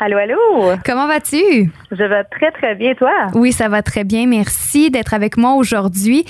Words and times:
Allô, 0.00 0.18
allô? 0.18 0.76
Comment 0.84 1.06
vas-tu? 1.06 1.70
Je 1.92 2.04
vais 2.04 2.24
très, 2.24 2.50
très 2.50 2.74
bien, 2.74 2.94
toi? 2.94 3.12
Oui, 3.34 3.52
ça 3.52 3.68
va 3.68 3.82
très 3.82 4.02
bien. 4.02 4.26
Merci 4.26 4.90
d'être 4.90 5.14
avec 5.14 5.36
moi 5.36 5.54
aujourd'hui. 5.54 6.24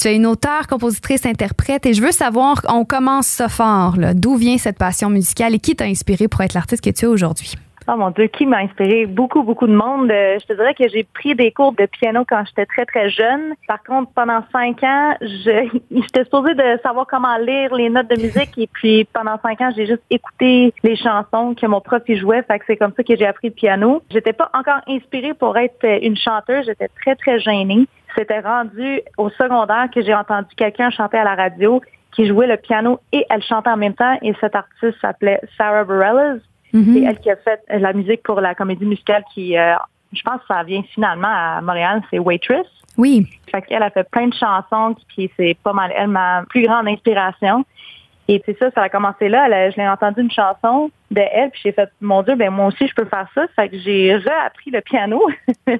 Tu 0.00 0.08
es 0.08 0.16
une 0.16 0.26
auteure, 0.26 0.66
compositrice, 0.66 1.26
interprète 1.26 1.84
et 1.84 1.92
je 1.92 2.02
veux 2.02 2.12
savoir, 2.12 2.62
on 2.68 2.84
commence 2.84 3.26
ça 3.26 3.48
fort, 3.48 3.96
d'où 4.14 4.36
vient 4.36 4.56
cette 4.56 4.78
passion 4.78 5.10
musicale 5.10 5.54
et 5.54 5.58
qui 5.58 5.76
t'a 5.76 5.84
inspiré 5.84 6.28
pour 6.28 6.40
être 6.40 6.54
l'artiste 6.54 6.82
que 6.82 6.90
tu 6.90 7.04
es 7.04 7.08
aujourd'hui? 7.08 7.54
Oh 7.92 7.96
mon 7.96 8.10
Dieu, 8.10 8.28
qui 8.28 8.46
m'a 8.46 8.58
inspiré? 8.58 9.06
Beaucoup, 9.06 9.42
beaucoup 9.42 9.66
de 9.66 9.74
monde. 9.74 10.12
Euh, 10.12 10.38
je 10.38 10.46
te 10.46 10.52
dirais 10.52 10.74
que 10.74 10.88
j'ai 10.88 11.02
pris 11.02 11.34
des 11.34 11.50
cours 11.50 11.72
de 11.72 11.86
piano 11.86 12.24
quand 12.28 12.44
j'étais 12.46 12.64
très, 12.66 12.86
très 12.86 13.10
jeune. 13.10 13.54
Par 13.66 13.82
contre, 13.82 14.12
pendant 14.14 14.44
cinq 14.52 14.80
ans, 14.84 15.16
j'étais 15.20 16.22
supposée 16.22 16.54
de 16.54 16.78
savoir 16.84 17.08
comment 17.08 17.36
lire 17.38 17.74
les 17.74 17.90
notes 17.90 18.08
de 18.08 18.22
musique 18.22 18.56
et 18.58 18.68
puis 18.68 19.08
pendant 19.12 19.40
cinq 19.42 19.60
ans, 19.60 19.70
j'ai 19.74 19.86
juste 19.86 20.04
écouté 20.08 20.72
les 20.84 20.94
chansons 20.94 21.56
que 21.56 21.66
mon 21.66 21.80
prof 21.80 22.02
y 22.06 22.16
jouait. 22.16 22.42
Fait 22.44 22.60
que 22.60 22.66
c'est 22.68 22.76
comme 22.76 22.92
ça 22.96 23.02
que 23.02 23.16
j'ai 23.16 23.26
appris 23.26 23.48
le 23.48 23.54
piano. 23.54 24.02
J'étais 24.10 24.34
pas 24.34 24.50
encore 24.54 24.82
inspirée 24.86 25.34
pour 25.34 25.58
être 25.58 25.84
une 25.84 26.16
chanteuse. 26.16 26.66
J'étais 26.66 26.90
très, 27.02 27.16
très 27.16 27.40
gênée. 27.40 27.88
C'était 28.16 28.40
rendu 28.40 29.00
au 29.18 29.30
secondaire 29.30 29.88
que 29.92 30.00
j'ai 30.00 30.14
entendu 30.14 30.48
quelqu'un 30.56 30.90
chanter 30.90 31.18
à 31.18 31.24
la 31.24 31.34
radio 31.34 31.80
qui 32.12 32.26
jouait 32.26 32.46
le 32.46 32.56
piano 32.56 33.00
et 33.12 33.26
elle 33.30 33.42
chantait 33.42 33.70
en 33.70 33.76
même 33.76 33.94
temps 33.94 34.16
et 34.22 34.32
cet 34.40 34.54
artiste 34.54 35.00
s'appelait 35.00 35.40
Sarah 35.56 35.84
Bareilles. 35.84 36.40
Mhm. 36.72 36.94
C'est 36.94 37.02
elle 37.02 37.18
qui 37.18 37.30
a 37.30 37.36
fait 37.36 37.60
la 37.68 37.92
musique 37.92 38.22
pour 38.22 38.40
la 38.40 38.54
comédie 38.54 38.84
musicale 38.84 39.24
qui, 39.34 39.56
euh, 39.56 39.74
je 40.12 40.22
pense 40.22 40.40
que 40.40 40.46
ça 40.48 40.62
vient 40.62 40.82
finalement 40.94 41.28
à 41.28 41.60
Montréal, 41.60 42.02
c'est 42.10 42.18
Waitress. 42.18 42.66
Oui. 42.96 43.26
Fait 43.50 43.62
qu'elle 43.62 43.82
a 43.82 43.90
fait 43.90 44.08
plein 44.10 44.28
de 44.28 44.34
chansons, 44.34 44.96
puis 45.08 45.30
c'est 45.36 45.56
pas 45.62 45.72
mal 45.72 45.92
elle, 45.96 46.08
ma 46.08 46.44
plus 46.48 46.62
grande 46.62 46.88
inspiration. 46.88 47.64
Et 48.28 48.40
c'est 48.46 48.56
ça, 48.58 48.70
ça 48.70 48.82
a 48.82 48.88
commencé 48.88 49.28
là. 49.28 49.70
je 49.70 49.76
l'ai 49.76 49.88
entendu 49.88 50.20
une 50.20 50.30
chanson 50.30 50.90
de 51.10 51.20
elle, 51.20 51.50
puis 51.50 51.62
j'ai 51.64 51.72
fait, 51.72 51.90
mon 52.00 52.22
Dieu, 52.22 52.36
ben 52.36 52.50
moi 52.50 52.66
aussi, 52.66 52.86
je 52.86 52.94
peux 52.94 53.06
faire 53.06 53.26
ça. 53.34 53.46
Fait 53.56 53.68
que 53.68 53.78
j'ai 53.78 54.14
réappris 54.14 54.70
le 54.70 54.80
piano. 54.80 55.20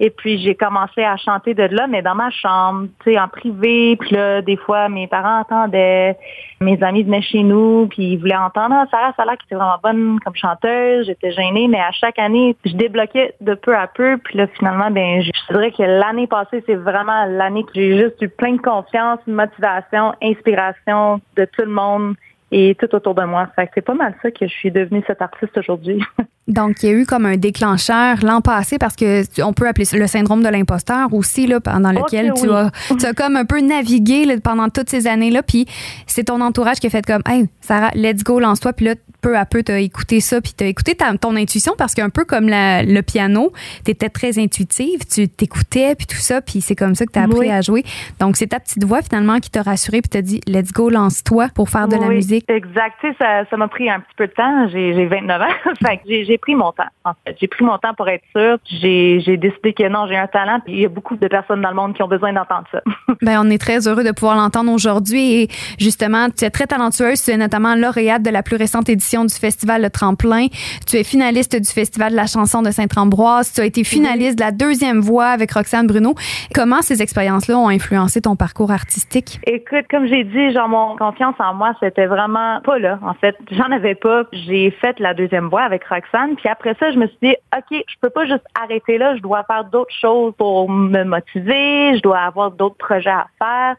Et 0.00 0.10
puis 0.10 0.38
j'ai 0.38 0.54
commencé 0.54 1.02
à 1.02 1.16
chanter 1.16 1.54
de 1.54 1.64
là, 1.64 1.86
mais 1.88 2.02
dans 2.02 2.14
ma 2.14 2.30
chambre, 2.30 2.86
tu 3.02 3.12
sais, 3.12 3.18
en 3.18 3.28
privé. 3.28 3.96
Puis 3.96 4.14
là, 4.14 4.42
des 4.42 4.56
fois, 4.56 4.88
mes 4.88 5.08
parents 5.08 5.40
entendaient, 5.40 6.16
mes 6.60 6.80
amis 6.82 7.02
venaient 7.02 7.22
chez 7.22 7.42
nous, 7.42 7.88
puis 7.88 8.12
ils 8.12 8.16
voulaient 8.16 8.36
entendre 8.36 8.76
ah, 8.78 8.86
Sarah 8.90 9.12
Sarah 9.16 9.36
qui 9.36 9.46
était 9.46 9.56
vraiment 9.56 9.78
bonne 9.82 10.20
comme 10.20 10.36
chanteuse. 10.36 11.06
J'étais 11.06 11.32
gênée, 11.32 11.66
mais 11.66 11.80
à 11.80 11.90
chaque 11.90 12.18
année, 12.18 12.56
je 12.64 12.74
débloquais 12.74 13.34
de 13.40 13.54
peu 13.54 13.74
à 13.74 13.88
peu. 13.88 14.18
Puis 14.18 14.38
là, 14.38 14.46
finalement, 14.58 14.90
ben, 14.90 15.20
je 15.20 15.30
dirais 15.52 15.72
que 15.72 15.82
l'année 15.82 16.28
passée, 16.28 16.62
c'est 16.66 16.76
vraiment 16.76 17.24
l'année 17.26 17.64
que 17.64 17.72
j'ai 17.74 17.98
juste 17.98 18.22
eu 18.22 18.28
plein 18.28 18.52
de 18.52 18.60
confiance, 18.60 19.18
motivation, 19.26 20.14
inspiration 20.22 21.20
de 21.36 21.44
tout 21.44 21.62
le 21.62 21.72
monde 21.72 22.14
et 22.52 22.76
tout 22.76 22.94
autour 22.94 23.14
de 23.14 23.24
moi. 23.24 23.48
Fait 23.56 23.66
que 23.66 23.72
c'est 23.74 23.82
pas 23.82 23.94
mal 23.94 24.14
ça 24.22 24.30
que 24.30 24.46
je 24.46 24.52
suis 24.52 24.70
devenue 24.70 25.02
cette 25.06 25.22
artiste 25.22 25.56
aujourd'hui. 25.58 26.02
Donc, 26.48 26.82
il 26.82 26.88
y 26.88 26.92
a 26.92 26.94
eu 26.94 27.04
comme 27.04 27.26
un 27.26 27.36
déclencheur 27.36 28.16
l'an 28.22 28.40
passé 28.40 28.78
parce 28.78 28.96
que 28.96 29.22
on 29.42 29.52
peut 29.52 29.68
appeler 29.68 29.84
ça 29.84 29.98
le 29.98 30.06
syndrome 30.06 30.42
de 30.42 30.48
l'imposteur 30.48 31.12
aussi, 31.12 31.46
là, 31.46 31.60
pendant 31.60 31.92
lequel 31.92 32.32
tu, 32.34 32.50
as, 32.50 32.70
tu 32.98 33.04
as 33.04 33.12
comme 33.12 33.36
un 33.36 33.44
peu 33.44 33.60
navigué 33.60 34.38
pendant 34.42 34.70
toutes 34.70 34.88
ces 34.88 35.06
années-là. 35.06 35.42
Puis 35.42 35.66
c'est 36.06 36.24
ton 36.24 36.40
entourage 36.40 36.78
qui 36.80 36.86
a 36.86 36.90
fait 36.90 37.04
comme, 37.04 37.22
hey, 37.28 37.48
Sarah, 37.60 37.90
let's 37.94 38.24
go, 38.24 38.40
lance-toi. 38.40 38.72
Puis 38.72 38.86
là, 38.86 38.94
peu 39.20 39.36
à 39.36 39.44
peu, 39.44 39.62
tu 39.62 39.72
as 39.72 39.80
écouté 39.80 40.20
ça, 40.20 40.40
puis 40.40 40.52
tu 40.56 40.64
as 40.64 40.66
écouté 40.68 40.96
ton 41.20 41.36
intuition 41.36 41.74
parce 41.76 41.94
qu'un 41.94 42.10
peu 42.10 42.24
comme 42.24 42.48
le 42.48 43.00
piano, 43.00 43.52
tu 43.84 43.90
étais 43.90 44.08
très 44.08 44.38
intuitive, 44.38 45.00
tu 45.12 45.28
t'écoutais, 45.28 45.94
puis 45.94 46.06
tout 46.06 46.16
ça, 46.16 46.40
puis 46.40 46.60
c'est 46.60 46.76
comme 46.76 46.94
ça 46.94 47.06
que 47.06 47.12
tu 47.12 47.18
as 47.18 47.24
appris 47.24 47.50
à 47.50 47.60
jouer. 47.60 47.84
Donc, 48.20 48.36
c'est 48.36 48.48
ta 48.48 48.60
petite 48.60 48.84
voix 48.84 49.02
finalement 49.02 49.38
qui 49.40 49.50
t'a 49.50 49.62
rassuré 49.62 50.00
puis 50.00 50.08
t'a 50.08 50.22
dit, 50.22 50.40
let's 50.46 50.72
go, 50.72 50.90
lance-toi 50.90 51.48
pour 51.54 51.68
faire 51.68 51.88
de 51.88 51.96
la 51.96 52.08
musique. 52.08 52.44
Exact. 52.48 52.94
Tu 53.00 53.08
sais, 53.12 53.46
ça 53.50 53.56
m'a 53.56 53.68
pris 53.68 53.90
un 53.90 54.00
petit 54.00 54.14
peu 54.16 54.26
de 54.26 54.32
temps. 54.32 54.68
J'ai 54.68 55.06
29 55.06 55.42
ans. 55.42 55.46
fait 55.82 56.00
j'ai 56.06 56.38
pris 56.38 56.54
mon 56.54 56.72
temps, 56.72 56.84
en 57.04 57.12
fait. 57.24 57.36
J'ai 57.40 57.48
pris 57.48 57.64
mon 57.64 57.78
temps 57.78 57.94
pour 57.94 58.08
être 58.08 58.24
sûre. 58.34 58.58
J'ai 58.64 59.36
décidé 59.36 59.72
que 59.72 59.88
non, 59.88 60.06
j'ai 60.08 60.16
un 60.16 60.26
talent. 60.26 60.60
Puis 60.64 60.74
il 60.74 60.80
y 60.80 60.84
a 60.84 60.88
beaucoup 60.88 61.16
de 61.16 61.28
personnes 61.28 61.62
dans 61.62 61.70
le 61.70 61.76
monde 61.76 61.94
qui 61.94 62.02
ont 62.02 62.08
besoin 62.08 62.32
d'entendre 62.32 62.64
ça. 62.70 62.80
ben, 63.22 63.40
on 63.44 63.50
est 63.50 63.58
très 63.58 63.86
heureux 63.88 64.04
de 64.04 64.12
pouvoir 64.12 64.36
l'entendre 64.36 64.72
aujourd'hui. 64.72 65.42
Et 65.42 65.48
justement, 65.78 66.28
tu 66.30 66.44
es 66.44 66.50
très 66.50 66.66
talentueuse. 66.66 67.22
Tu 67.22 67.30
es 67.30 67.36
notamment 67.36 67.74
lauréate 67.74 68.22
de 68.22 68.30
la 68.30 68.42
plus 68.42 68.56
récente 68.56 68.88
édition 68.88 69.07
du 69.16 69.34
Festival 69.34 69.82
Le 69.82 69.90
Tremplin. 69.90 70.46
Tu 70.86 70.96
es 70.96 71.04
finaliste 71.04 71.56
du 71.56 71.70
Festival 71.70 72.12
de 72.12 72.16
la 72.16 72.26
chanson 72.26 72.62
de 72.62 72.70
Saint-Ambroise. 72.70 73.52
Tu 73.52 73.60
as 73.60 73.64
été 73.64 73.84
finaliste 73.84 74.38
de 74.38 74.44
la 74.44 74.52
deuxième 74.52 75.00
voix 75.00 75.28
avec 75.28 75.52
Roxane 75.52 75.86
Bruno. 75.86 76.14
Comment 76.54 76.82
ces 76.82 77.02
expériences-là 77.02 77.58
ont 77.58 77.68
influencé 77.68 78.20
ton 78.20 78.36
parcours 78.36 78.70
artistique? 78.70 79.40
Écoute, 79.46 79.86
comme 79.90 80.06
j'ai 80.06 80.24
dit, 80.24 80.52
genre, 80.52 80.68
mon 80.68 80.96
confiance 80.96 81.34
en 81.38 81.54
moi, 81.54 81.74
c'était 81.80 82.06
vraiment 82.06 82.60
pas 82.62 82.78
là, 82.78 82.98
en 83.02 83.14
fait. 83.14 83.36
J'en 83.50 83.70
avais 83.72 83.94
pas. 83.94 84.24
J'ai 84.32 84.70
fait 84.70 84.98
la 85.00 85.14
deuxième 85.14 85.48
voix 85.48 85.62
avec 85.62 85.84
Roxane. 85.84 86.36
Puis 86.36 86.48
après 86.48 86.76
ça, 86.78 86.90
je 86.90 86.98
me 86.98 87.06
suis 87.06 87.18
dit, 87.22 87.34
OK, 87.56 87.82
je 87.86 87.94
peux 88.00 88.10
pas 88.10 88.26
juste 88.26 88.44
arrêter 88.60 88.98
là. 88.98 89.16
Je 89.16 89.22
dois 89.22 89.44
faire 89.44 89.64
d'autres 89.64 89.94
choses 90.00 90.34
pour 90.36 90.70
me 90.70 91.04
motiver. 91.04 91.96
Je 91.96 92.02
dois 92.02 92.18
avoir 92.18 92.50
d'autres 92.50 92.76
projets 92.76 93.10
à 93.10 93.26
faire. 93.38 93.76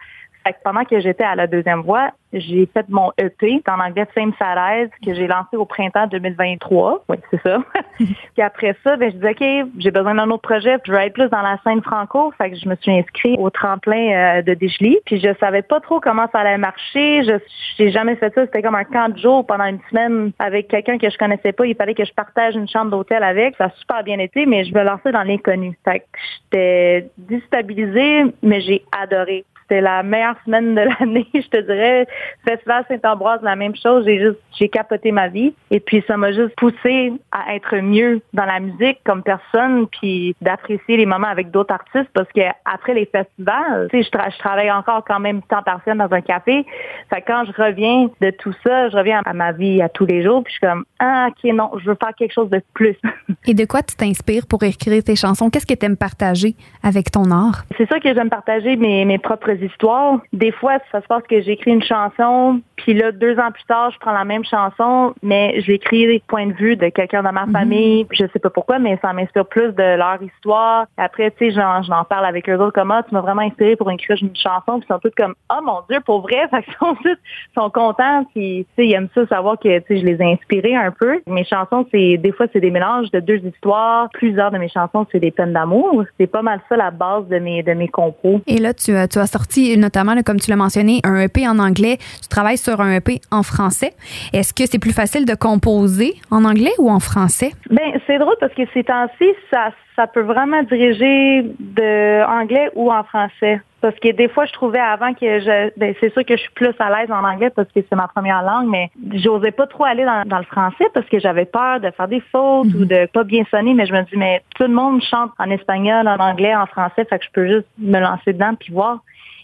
Fait 0.49 0.53
que 0.53 0.59
pendant 0.63 0.83
que 0.83 0.99
j'étais 0.99 1.23
à 1.23 1.35
la 1.35 1.45
deuxième 1.45 1.81
voix, 1.81 2.09
j'ai 2.33 2.67
fait 2.73 2.87
mon 2.89 3.11
EP 3.19 3.61
en 3.67 3.79
anglais 3.79 4.07
Same 4.15 4.33
Sad 4.39 4.89
que 5.05 5.13
j'ai 5.13 5.27
lancé 5.27 5.57
au 5.57 5.65
printemps 5.65 6.07
2023. 6.07 7.03
Oui, 7.07 7.17
c'est 7.29 7.41
ça. 7.43 7.59
puis 7.97 8.41
après 8.41 8.75
ça, 8.83 8.97
ben, 8.97 9.11
je 9.11 9.15
disais, 9.17 9.29
OK, 9.29 9.69
j'ai 9.77 9.91
besoin 9.91 10.15
d'un 10.15 10.29
autre 10.31 10.41
projet, 10.41 10.79
puis 10.79 10.91
je 10.91 10.93
veux 10.93 11.03
être 11.03 11.13
plus 11.13 11.29
dans 11.29 11.43
la 11.43 11.59
scène 11.63 11.83
franco. 11.83 12.33
Fait 12.37 12.49
que 12.49 12.57
je 12.57 12.67
me 12.67 12.75
suis 12.77 12.91
inscrite 12.91 13.37
au 13.39 13.51
tremplin 13.51 14.39
euh, 14.39 14.41
de 14.41 14.55
Digely. 14.55 14.97
Puis 15.05 15.19
je 15.19 15.29
savais 15.39 15.61
pas 15.61 15.79
trop 15.81 15.99
comment 15.99 16.25
ça 16.31 16.39
allait 16.39 16.57
marcher. 16.57 17.23
Je 17.23 17.37
j'ai 17.77 17.91
jamais 17.91 18.15
fait 18.15 18.33
ça. 18.33 18.45
C'était 18.45 18.63
comme 18.63 18.75
un 18.75 18.85
camp 18.85 19.13
de 19.13 19.19
jour 19.19 19.45
pendant 19.45 19.65
une 19.65 19.79
semaine 19.91 20.31
avec 20.39 20.67
quelqu'un 20.67 20.97
que 20.97 21.11
je 21.11 21.17
connaissais 21.17 21.51
pas. 21.51 21.67
Il 21.67 21.75
fallait 21.75 21.93
que 21.93 22.05
je 22.05 22.13
partage 22.13 22.55
une 22.55 22.67
chambre 22.67 22.89
d'hôtel 22.89 23.23
avec. 23.23 23.55
Ça 23.57 23.65
a 23.65 23.69
super 23.79 24.03
bien 24.03 24.17
été, 24.17 24.47
mais 24.47 24.65
je 24.65 24.73
me 24.73 24.83
lançais 24.83 25.11
dans 25.11 25.23
l'inconnu. 25.23 25.77
Fait 25.85 25.99
que 25.99 26.05
j'étais 26.43 27.09
déstabilisée, 27.17 28.25
mais 28.41 28.61
j'ai 28.61 28.83
adoré 28.99 29.45
c'était 29.69 29.81
la 29.81 30.03
meilleure 30.03 30.35
semaine 30.45 30.75
de 30.75 30.81
l'année, 30.99 31.27
je 31.33 31.47
te 31.47 31.61
dirais. 31.61 32.07
Festival 32.47 32.85
Saint-Ambroise, 32.87 33.41
la 33.43 33.55
même 33.55 33.75
chose. 33.75 34.05
J'ai 34.05 34.19
juste, 34.19 34.39
j'ai 34.57 34.69
capoté 34.69 35.11
ma 35.11 35.27
vie. 35.27 35.53
Et 35.71 35.79
puis, 35.79 36.03
ça 36.07 36.17
m'a 36.17 36.31
juste 36.31 36.55
poussé 36.57 37.13
à 37.31 37.55
être 37.55 37.75
mieux 37.77 38.21
dans 38.33 38.45
la 38.45 38.59
musique 38.59 38.99
comme 39.05 39.23
personne, 39.23 39.87
puis 39.87 40.35
d'apprécier 40.41 40.97
les 40.97 41.05
moments 41.05 41.27
avec 41.27 41.51
d'autres 41.51 41.73
artistes 41.73 42.09
parce 42.13 42.29
que 42.31 42.41
après 42.65 42.93
les 42.93 43.05
festivals, 43.05 43.87
tu 43.91 44.03
sais, 44.03 44.09
je, 44.11 44.37
travaille 44.39 44.71
encore 44.71 45.03
quand 45.05 45.19
même 45.19 45.41
temps 45.43 45.61
partiel 45.63 45.97
dans 45.97 46.11
un 46.11 46.21
café. 46.21 46.65
Fait 47.09 47.21
quand 47.21 47.43
je 47.45 47.61
reviens 47.61 48.09
de 48.21 48.31
tout 48.31 48.53
ça, 48.63 48.89
je 48.89 48.97
reviens 48.97 49.21
à 49.25 49.33
ma 49.33 49.51
vie 49.51 49.81
à 49.81 49.89
tous 49.89 50.05
les 50.05 50.23
jours, 50.23 50.43
puis 50.43 50.53
je 50.53 50.57
suis 50.57 50.67
comme, 50.67 50.85
ah, 50.99 51.27
ok, 51.29 51.51
non, 51.53 51.71
je 51.79 51.89
veux 51.89 51.97
faire 51.99 52.13
quelque 52.17 52.33
chose 52.33 52.49
de 52.49 52.61
plus. 52.73 52.95
Et 53.47 53.53
de 53.53 53.65
quoi 53.65 53.81
tu 53.81 53.95
t'inspires 53.95 54.47
pour 54.47 54.63
écrire 54.63 55.03
tes 55.03 55.15
chansons? 55.15 55.49
Qu'est-ce 55.49 55.65
que 55.65 55.73
tu 55.73 55.85
aimes 55.85 55.97
partager 55.97 56.55
avec 56.83 57.11
ton 57.11 57.31
art? 57.31 57.63
C'est 57.77 57.87
ça 57.87 57.99
que 57.99 58.13
j'aime 58.13 58.29
partager 58.29 58.75
mes, 58.75 59.05
mes 59.05 59.17
propres 59.17 59.49
histoires. 59.63 60.19
Des 60.33 60.51
fois, 60.51 60.77
ça 60.91 61.01
se 61.01 61.07
passe 61.07 61.23
que 61.29 61.41
j'écris 61.41 61.71
une 61.71 61.83
chanson, 61.83 62.61
puis 62.77 62.93
là, 62.93 63.11
deux 63.11 63.37
ans 63.37 63.51
plus 63.51 63.63
tard, 63.65 63.91
je 63.91 63.99
prends 63.99 64.13
la 64.13 64.23
même 64.23 64.43
chanson, 64.45 65.13
mais 65.21 65.61
j'écris 65.61 66.07
des 66.07 66.23
points 66.27 66.47
de 66.47 66.53
vue 66.53 66.75
de 66.75 66.89
quelqu'un 66.89 67.23
dans 67.23 67.31
ma 67.31 67.45
mhm. 67.45 67.51
famille. 67.51 68.07
Je 68.11 68.25
sais 68.31 68.39
pas 68.39 68.49
pourquoi, 68.49 68.79
mais 68.79 68.97
ça 69.01 69.13
m'inspire 69.13 69.45
plus 69.45 69.73
de 69.73 69.97
leur 69.97 70.21
histoire. 70.21 70.85
Après, 70.97 71.31
tu 71.31 71.51
sais, 71.51 71.61
j'en 71.83 72.03
parle 72.05 72.25
avec 72.25 72.49
eux 72.49 72.57
autres 72.57 72.73
comme, 72.73 72.91
ah, 72.91 73.03
tu 73.07 73.13
m'as 73.13 73.21
vraiment 73.21 73.41
inspiré 73.41 73.75
pour 73.75 73.91
écrire 73.91 74.17
une 74.21 74.35
chanson, 74.35 74.79
puis 74.79 74.87
ils 74.89 74.93
sont 74.93 74.99
tous 74.99 75.11
comme, 75.17 75.35
oh 75.51 75.61
mon 75.63 75.81
Dieu, 75.89 75.99
pour 76.05 76.21
vrai? 76.21 76.47
Fait 76.51 76.63
qu'ils 76.63 76.73
sont 76.75 76.95
tous, 76.95 77.17
sont 77.55 77.69
contents, 77.69 78.23
puis 78.33 78.65
tu 78.69 78.75
sais, 78.75 78.87
ils 78.87 78.93
aiment 78.93 79.09
ça 79.13 79.27
savoir 79.27 79.59
que, 79.59 79.79
tu 79.79 79.85
sais, 79.87 79.99
je 79.99 80.05
les 80.05 80.21
ai 80.21 80.33
inspirés 80.33 80.75
un 80.75 80.91
peu. 80.91 81.19
Mes 81.27 81.43
chansons, 81.43 81.85
c'est, 81.91 82.17
des 82.17 82.31
fois, 82.31 82.47
c'est 82.53 82.61
des 82.61 82.71
mélanges 82.71 83.11
de 83.11 83.19
deux 83.19 83.39
histoires. 83.45 84.09
Plusieurs 84.13 84.51
de 84.51 84.57
mes 84.57 84.69
chansons, 84.69 85.05
c'est 85.11 85.19
des 85.19 85.31
peines 85.31 85.53
d'amour. 85.53 86.03
C'est 86.19 86.27
pas 86.27 86.41
mal 86.41 86.61
ça 86.69 86.77
la 86.77 86.91
base 86.91 87.27
de 87.27 87.39
mes, 87.39 87.63
de 87.63 87.73
mes 87.73 87.87
compos. 87.87 88.41
Et 88.47 88.57
là, 88.57 88.73
tu, 88.73 88.93
tu 89.09 89.19
as 89.19 89.27
sorti 89.27 89.48
notamment, 89.77 90.15
comme 90.25 90.39
tu 90.39 90.49
l'as 90.49 90.55
mentionné, 90.55 90.99
un 91.03 91.19
EP 91.21 91.47
en 91.47 91.59
anglais. 91.59 91.97
Tu 92.21 92.27
travailles 92.27 92.57
sur 92.57 92.81
un 92.81 92.95
EP 92.95 93.21
en 93.31 93.43
français. 93.43 93.93
Est-ce 94.33 94.53
que 94.53 94.69
c'est 94.69 94.79
plus 94.79 94.93
facile 94.93 95.25
de 95.25 95.35
composer 95.35 96.15
en 96.31 96.45
anglais 96.45 96.73
ou 96.77 96.89
en 96.89 96.99
français? 96.99 97.51
Ben, 97.69 97.99
c'est 98.07 98.17
drôle 98.17 98.35
parce 98.39 98.53
que 98.53 98.63
ces 98.73 98.83
temps-ci, 98.83 99.25
ça, 99.51 99.71
ça 99.95 100.07
peut 100.07 100.21
vraiment 100.21 100.63
diriger 100.63 101.43
de 101.59 102.25
anglais 102.25 102.69
ou 102.75 102.91
en 102.91 103.03
français. 103.03 103.61
Parce 103.81 103.95
que 103.95 104.11
des 104.11 104.27
fois, 104.27 104.45
je 104.45 104.51
trouvais 104.53 104.79
avant 104.79 105.13
que 105.13 105.39
je, 105.39 105.71
ben, 105.77 105.93
c'est 105.99 106.11
sûr 106.11 106.25
que 106.25 106.35
je 106.35 106.41
suis 106.41 106.51
plus 106.53 106.73
à 106.79 106.89
l'aise 106.89 107.11
en 107.11 107.23
anglais 107.23 107.49
parce 107.49 107.69
que 107.69 107.79
c'est 107.87 107.95
ma 107.95 108.07
première 108.07 108.43
langue, 108.43 108.67
mais 108.67 108.89
j'osais 109.13 109.51
pas 109.51 109.67
trop 109.67 109.85
aller 109.85 110.03
dans, 110.03 110.37
le 110.37 110.43
français 110.43 110.85
parce 110.93 111.07
que 111.07 111.19
j'avais 111.19 111.45
peur 111.45 111.79
de 111.79 111.89
faire 111.91 112.07
des 112.07 112.21
fautes 112.31 112.73
ou 112.73 112.79
mhm. 112.79 112.85
de 112.85 113.05
pas 113.13 113.23
bien 113.23 113.43
sonner, 113.49 113.73
mais 113.73 113.85
je 113.85 113.93
me 113.93 114.01
dis, 114.03 114.17
mais 114.17 114.41
tout 114.55 114.63
le 114.63 114.73
monde 114.73 115.01
chante 115.01 115.31
en 115.39 115.49
espagnol, 115.49 116.07
en 116.07 116.17
anglais, 116.17 116.55
en 116.55 116.65
français, 116.65 117.05
fait 117.05 117.19
que 117.19 117.25
je 117.25 117.31
peux 117.31 117.47
juste 117.47 117.67
me 117.77 117.99
lancer 117.99 118.33
dedans 118.33 118.53
puis 118.59 118.73
voir. 118.73 118.99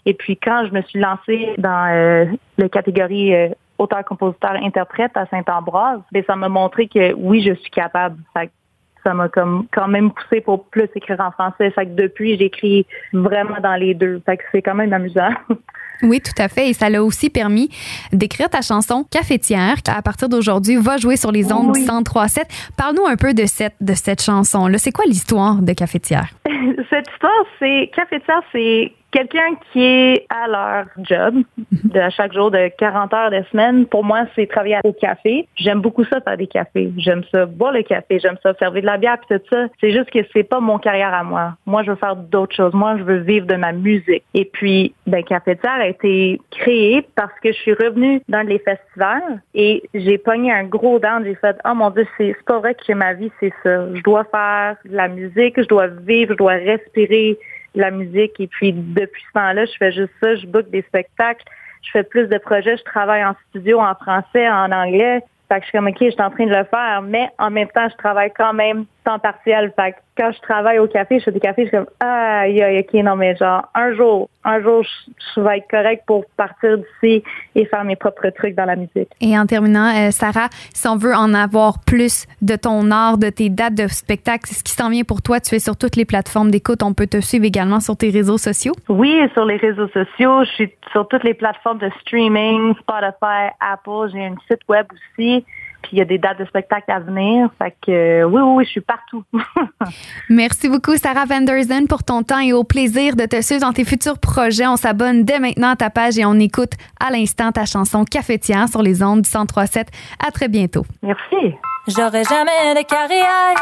Et 0.06 0.14
puis 0.14 0.36
quand 0.36 0.66
je 0.66 0.72
me 0.72 0.80
suis 0.82 1.00
lancée 1.00 1.54
dans 1.58 1.92
euh, 1.92 2.24
la 2.56 2.68
catégorie 2.68 3.34
euh, 3.34 3.48
auteur, 3.78 4.04
compositeur, 4.04 4.52
interprète 4.62 5.12
à 5.16 5.26
Saint-Ambroise, 5.26 6.00
ben, 6.12 6.22
ça 6.26 6.36
m'a 6.36 6.48
montré 6.48 6.88
que 6.88 7.12
oui, 7.14 7.42
je 7.46 7.54
suis 7.54 7.70
capable. 7.70 8.16
ça 9.04 9.14
m'a 9.14 9.28
comme 9.28 9.66
quand 9.72 9.88
même 9.88 10.12
poussé 10.12 10.40
pour 10.40 10.64
plus 10.66 10.88
écrire 10.94 11.20
en 11.20 11.32
français. 11.32 11.70
Fait 11.72 11.86
que 11.86 11.90
depuis, 11.90 12.38
j'écris 12.38 12.86
vraiment 13.12 13.60
dans 13.62 13.74
les 13.74 13.94
deux. 13.94 14.22
Fait 14.24 14.36
que 14.36 14.44
c'est 14.52 14.62
quand 14.62 14.74
même 14.74 14.92
amusant. 14.92 15.30
Oui, 16.02 16.20
tout 16.20 16.42
à 16.42 16.48
fait. 16.48 16.68
Et 16.68 16.72
ça 16.72 16.90
l'a 16.90 17.02
aussi 17.02 17.30
permis 17.30 17.70
d'écrire 18.12 18.50
ta 18.50 18.60
chanson 18.60 19.04
Cafetière, 19.10 19.82
qui 19.82 19.90
à 19.90 20.02
partir 20.02 20.28
d'aujourd'hui 20.28 20.76
va 20.76 20.96
jouer 20.96 21.16
sur 21.16 21.32
les 21.32 21.52
ondes 21.52 21.74
oui. 21.74 21.86
103.7. 21.86 22.44
Parle-nous 22.76 23.06
un 23.06 23.16
peu 23.16 23.34
de 23.34 23.46
cette, 23.46 23.76
de 23.80 23.94
cette 23.94 24.22
chanson-là. 24.22 24.78
C'est 24.78 24.92
quoi 24.92 25.04
l'histoire 25.06 25.62
de 25.62 25.72
Cafetière? 25.72 26.28
cette 26.90 27.08
histoire, 27.10 27.44
c'est 27.58 27.90
Cafetière, 27.94 28.42
c'est 28.52 28.92
quelqu'un 29.10 29.54
qui 29.72 29.82
est 29.82 30.26
à 30.28 30.48
leur 30.48 30.86
job 30.98 31.36
de 31.72 32.00
chaque 32.10 32.32
jour 32.32 32.50
de 32.50 32.68
40 32.78 33.14
heures 33.14 33.30
de 33.30 33.42
semaine, 33.50 33.86
pour 33.86 34.04
moi, 34.04 34.26
c'est 34.34 34.46
travailler 34.46 34.78
au 34.84 34.92
café. 34.92 35.48
J'aime 35.56 35.80
beaucoup 35.80 36.04
ça 36.04 36.20
faire 36.20 36.36
des 36.36 36.46
cafés. 36.46 36.92
J'aime 36.96 37.22
ça 37.32 37.46
boire 37.46 37.72
le 37.72 37.82
café, 37.82 38.18
j'aime 38.18 38.36
ça 38.42 38.54
servir 38.54 38.82
de 38.82 38.86
la 38.86 38.98
bière 38.98 39.18
puis 39.18 39.38
tout 39.38 39.44
ça. 39.50 39.66
C'est 39.80 39.92
juste 39.92 40.10
que 40.10 40.18
c'est 40.32 40.44
pas 40.44 40.60
mon 40.60 40.78
carrière 40.78 41.14
à 41.14 41.22
moi. 41.22 41.54
Moi, 41.66 41.82
je 41.84 41.90
veux 41.90 41.96
faire 41.96 42.16
d'autres 42.16 42.54
choses. 42.54 42.74
Moi, 42.74 42.96
je 42.98 43.02
veux 43.02 43.18
vivre 43.18 43.46
de 43.46 43.54
ma 43.54 43.72
musique. 43.72 44.24
Et 44.34 44.44
puis, 44.44 44.94
ben, 45.06 45.22
Cafetière 45.24 45.80
a 45.80 45.86
été 45.86 46.40
créé 46.50 47.06
parce 47.14 47.32
que 47.42 47.52
je 47.52 47.58
suis 47.58 47.72
revenue 47.72 48.20
dans 48.28 48.46
les 48.46 48.58
festivals 48.58 49.40
et 49.54 49.82
j'ai 49.94 50.18
pogné 50.18 50.52
un 50.52 50.64
gros 50.64 50.98
dent. 50.98 51.20
J'ai 51.24 51.34
fait, 51.36 51.56
oh 51.64 51.74
mon 51.74 51.90
Dieu, 51.90 52.06
c'est 52.18 52.36
pas 52.44 52.58
vrai 52.58 52.74
que 52.74 52.92
ma 52.92 53.14
vie, 53.14 53.30
c'est 53.40 53.52
ça. 53.62 53.94
Je 53.94 54.02
dois 54.02 54.24
faire 54.24 54.76
de 54.84 54.94
la 54.94 55.08
musique, 55.08 55.60
je 55.60 55.68
dois 55.68 55.86
vivre, 55.86 56.32
je 56.32 56.38
dois 56.38 56.54
respirer 56.54 57.38
la 57.76 57.90
musique. 57.90 58.40
Et 58.40 58.48
puis, 58.48 58.72
depuis 58.72 59.22
ce 59.28 59.32
temps-là, 59.34 59.66
je 59.66 59.72
fais 59.78 59.92
juste 59.92 60.12
ça. 60.20 60.34
Je 60.34 60.46
book 60.46 60.68
des 60.70 60.82
spectacles. 60.82 61.44
Je 61.82 61.90
fais 61.92 62.02
plus 62.02 62.26
de 62.26 62.38
projets. 62.38 62.76
Je 62.76 62.84
travaille 62.84 63.24
en 63.24 63.34
studio, 63.48 63.80
en 63.80 63.94
français, 63.94 64.48
en 64.48 64.72
anglais. 64.72 65.22
Fait 65.48 65.60
que 65.60 65.62
je 65.62 65.68
suis 65.68 65.78
comme, 65.78 65.86
OK, 65.86 65.96
je 66.00 66.10
suis 66.10 66.22
en 66.22 66.30
train 66.30 66.46
de 66.46 66.54
le 66.54 66.64
faire, 66.64 67.02
mais 67.02 67.30
en 67.38 67.50
même 67.50 67.68
temps, 67.68 67.88
je 67.88 67.96
travaille 67.96 68.32
quand 68.36 68.52
même 68.52 68.86
temps 69.06 69.18
partiel. 69.18 69.72
Fait 69.76 69.92
que 69.92 69.96
quand 70.16 70.32
je 70.32 70.40
travaille 70.40 70.78
au 70.78 70.86
café, 70.86 71.18
je 71.18 71.24
fais 71.24 71.32
des 71.32 71.40
cafés, 71.40 71.64
je 71.64 71.68
suis 71.68 71.76
comme, 71.76 71.86
ah, 72.00 72.44
OK, 72.46 72.94
non, 72.94 73.16
mais 73.16 73.36
genre, 73.36 73.68
un 73.74 73.94
jour, 73.94 74.28
un 74.44 74.60
jour, 74.60 74.82
je, 74.82 75.40
vais 75.40 75.58
être 75.58 75.68
correct 75.70 76.02
pour 76.06 76.24
partir 76.36 76.78
d'ici 76.78 77.22
et 77.54 77.66
faire 77.66 77.84
mes 77.84 77.96
propres 77.96 78.30
trucs 78.30 78.54
dans 78.54 78.64
la 78.64 78.76
musique. 78.76 79.08
Et 79.20 79.38
en 79.38 79.46
terminant, 79.46 79.94
euh, 79.94 80.10
Sarah, 80.10 80.48
si 80.74 80.88
on 80.88 80.96
veut 80.96 81.14
en 81.14 81.34
avoir 81.34 81.78
plus 81.84 82.26
de 82.42 82.56
ton 82.56 82.90
art, 82.90 83.18
de 83.18 83.30
tes 83.30 83.48
dates 83.48 83.74
de 83.74 83.86
spectacle, 83.88 84.48
ce 84.48 84.62
qui 84.62 84.72
s'en 84.72 84.90
vient 84.90 85.04
pour 85.04 85.22
toi, 85.22 85.38
tu 85.40 85.54
es 85.54 85.58
sur 85.58 85.76
toutes 85.76 85.96
les 85.96 86.04
plateformes 86.04 86.50
d'écoute. 86.50 86.82
On 86.82 86.94
peut 86.94 87.06
te 87.06 87.20
suivre 87.20 87.44
également 87.44 87.80
sur 87.80 87.96
tes 87.96 88.10
réseaux 88.10 88.38
sociaux? 88.38 88.72
Oui, 88.88 89.20
sur 89.34 89.44
les 89.44 89.56
réseaux 89.56 89.88
sociaux. 89.88 90.44
Je 90.44 90.50
suis 90.52 90.72
sur 90.92 91.06
toutes 91.08 91.24
les 91.24 91.34
plateformes 91.34 91.78
de 91.78 91.90
streaming, 92.00 92.74
Spotify, 92.80 93.52
Apple. 93.60 94.10
J'ai 94.12 94.26
un 94.26 94.36
site 94.48 94.62
web 94.68 94.86
aussi 94.92 95.44
puis 95.86 95.96
il 95.96 95.98
y 96.00 96.02
a 96.02 96.04
des 96.04 96.18
dates 96.18 96.38
de 96.38 96.44
spectacle 96.46 96.90
à 96.90 96.98
venir. 96.98 97.48
Fait 97.58 97.74
que 97.84 97.90
euh, 97.92 98.24
oui, 98.24 98.40
oui, 98.42 98.54
oui, 98.56 98.64
je 98.64 98.70
suis 98.70 98.80
partout. 98.80 99.22
Merci 100.28 100.68
beaucoup, 100.68 100.96
Sarah 100.96 101.26
Vanderzen, 101.26 101.86
pour 101.86 102.02
ton 102.02 102.24
temps 102.24 102.40
et 102.40 102.52
au 102.52 102.64
plaisir 102.64 103.14
de 103.14 103.24
te 103.24 103.40
suivre 103.40 103.60
dans 103.60 103.72
tes 103.72 103.84
futurs 103.84 104.18
projets. 104.18 104.66
On 104.66 104.76
s'abonne 104.76 105.24
dès 105.24 105.38
maintenant 105.38 105.70
à 105.70 105.76
ta 105.76 105.90
page 105.90 106.18
et 106.18 106.24
on 106.24 106.34
écoute 106.34 106.72
à 106.98 107.10
l'instant 107.12 107.52
ta 107.52 107.66
chanson 107.66 108.04
Cafetière 108.04 108.68
sur 108.68 108.82
les 108.82 109.02
ondes 109.02 109.22
du 109.22 109.28
1037. 109.28 109.88
À 110.26 110.32
très 110.32 110.48
bientôt. 110.48 110.84
Merci. 111.02 111.54
J'aurais 111.86 112.24
jamais 112.24 112.74
de 112.74 112.84
carrière 112.84 113.54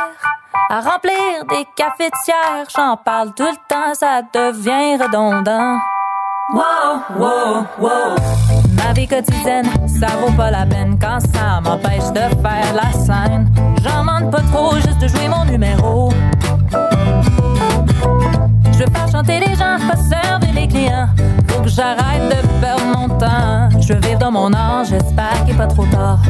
à 0.71 0.81
remplir 0.81 1.45
des 1.51 1.67
cafetières. 1.77 2.67
J'en 2.75 2.97
parle 2.97 3.35
tout 3.35 3.43
le 3.43 3.69
temps, 3.69 3.95
ça 3.95 4.23
devient 4.23 5.03
redondant. 5.03 5.79
Wow, 6.55 7.19
wow, 7.19 7.67
wow. 7.79 8.54
Vie 8.95 9.09
quotidienne, 9.09 9.67
ça 9.87 10.07
vaut 10.21 10.33
pas 10.33 10.53
la 10.53 10.65
peine 10.65 10.97
quand 11.01 11.19
ça 11.21 11.61
m'empêche 11.61 12.13
de 12.13 12.21
faire 12.43 12.75
la 12.75 12.93
scène. 12.93 13.53
J'en 13.83 14.01
demande 14.01 14.31
pas 14.31 14.41
trop, 14.53 14.77
juste 14.77 15.01
de 15.01 15.09
jouer 15.09 15.29
mon 15.29 15.45
numéro. 15.45 16.13
Je 18.73 18.79
veux 18.79 18.91
faire 18.91 19.09
chanter 19.11 19.41
les 19.41 19.55
gens, 19.57 19.79
pas 19.89 19.97
servir 19.97 20.55
les 20.55 20.69
clients. 20.69 21.09
Faut 21.49 21.63
que 21.63 21.69
j'arrête 21.69 22.29
de 22.29 22.61
perdre 22.61 22.85
mon 22.97 23.09
temps. 23.19 23.69
Je 23.81 23.95
veux 23.95 24.01
vivre 24.01 24.19
dans 24.21 24.31
mon 24.31 24.53
âge, 24.55 24.89
j'espère 24.91 25.45
qu'il 25.45 25.55
est 25.55 25.59
pas 25.59 25.67
trop 25.67 25.87
tard. 25.87 26.21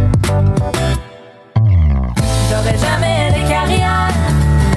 J'aurais 2.51 2.79
jamais 2.79 3.31
les 3.37 3.49
carrières 3.49 4.09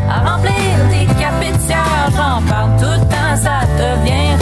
à 0.10 0.30
remplir 0.30 0.52
des 0.90 1.06
cafetières. 1.16 2.10
J'en 2.12 2.42
parle 2.42 2.76
tout 2.78 3.00
le 3.00 3.08
temps, 3.08 3.36
ça 3.36 3.62
devient 3.78 4.37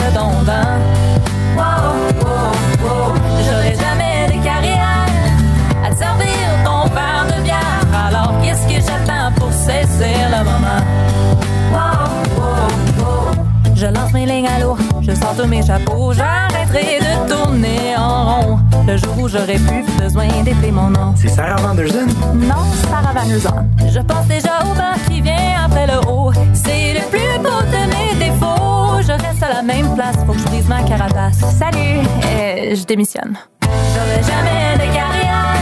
l'eau, 14.58 14.76
je 15.00 15.12
sors 15.14 15.34
tous 15.36 15.46
mes 15.46 15.62
chapeaux, 15.64 16.12
j'arrêterai 16.12 17.00
de 17.00 17.28
tourner 17.28 17.96
en 17.96 18.40
rond. 18.40 18.58
Le 18.86 18.96
jour 18.96 19.18
où 19.18 19.28
j'aurais 19.28 19.58
plus 19.58 19.84
besoin 20.00 20.28
d'épeler 20.44 20.70
mon 20.70 20.90
nom. 20.90 21.12
C'est 21.16 21.28
Sarah 21.28 21.56
Vanderson? 21.56 22.06
Non, 22.34 22.62
Sarah 22.88 23.12
Vanderson. 23.12 23.66
Je 23.92 24.00
pense 24.00 24.26
déjà 24.26 24.60
au 24.64 24.74
bas 24.76 24.94
qui 25.08 25.20
vient 25.20 25.64
après 25.64 25.86
le 25.86 25.98
haut. 26.08 26.32
C'est 26.54 26.94
le 26.94 27.00
plus 27.10 27.38
beau 27.42 27.60
de 27.72 27.82
mes 27.92 28.14
défauts. 28.24 29.02
Je 29.02 29.12
reste 29.12 29.42
à 29.42 29.54
la 29.54 29.62
même 29.62 29.94
place, 29.94 30.16
faut 30.26 30.32
que 30.32 30.38
je 30.38 30.44
brise 30.44 30.68
ma 30.68 30.82
carapace. 30.82 31.38
Salut, 31.58 32.06
et 32.32 32.74
je 32.76 32.84
démissionne. 32.84 33.36
J'aurais 33.62 34.22
jamais 34.22 34.74
de 34.74 34.92
carrière 34.94 35.56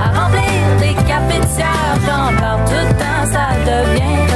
à 0.00 0.20
remplir 0.20 0.76
des 0.78 0.94
cafetières. 1.04 1.96
J'en 2.06 2.36
parle 2.38 2.64
tout 2.66 2.72
le 2.72 2.94
temps, 2.98 3.32
ça 3.32 3.48
devient 3.64 4.31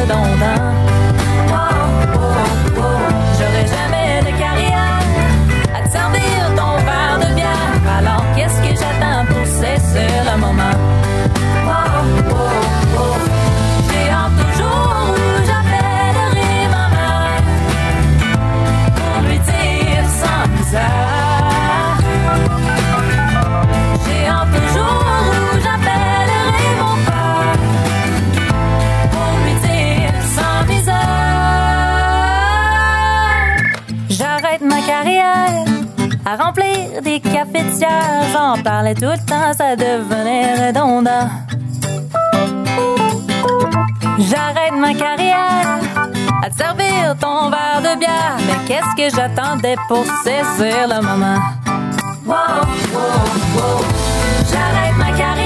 remplir 36.37 37.03
des 37.03 37.21
cafetières. 37.21 38.25
J'en 38.33 38.63
parlais 38.63 38.95
tout 38.95 39.05
le 39.05 39.27
temps, 39.27 39.53
ça 39.57 39.77
devenait 39.77 40.69
redondant. 40.69 41.29
J'arrête 44.19 44.75
ma 44.79 44.95
carrière 44.95 45.81
à 46.43 46.51
te 46.51 46.57
servir 46.57 47.17
ton 47.21 47.51
verre 47.51 47.81
de 47.83 47.99
bière. 47.99 48.37
Mais 48.47 48.67
qu'est-ce 48.67 48.97
que 48.97 49.17
j'attendais 49.17 49.77
pour 49.89 50.05
saisir 50.25 50.89
le 50.89 51.03
moment? 51.03 51.41
Wow, 52.27 52.35
wow, 52.93 53.01
wow. 53.57 53.85
J'arrête 54.51 54.97
ma 54.97 55.17
carrière 55.17 55.46